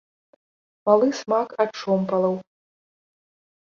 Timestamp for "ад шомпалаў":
1.67-2.35